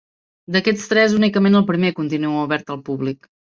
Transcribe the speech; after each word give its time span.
D'aquests 0.55 0.85
tres, 0.93 1.17
únicament 1.19 1.59
el 1.61 1.67
primer 1.69 1.93
continua 2.01 2.43
obert 2.49 2.75
al 2.79 2.83
públic. 2.91 3.33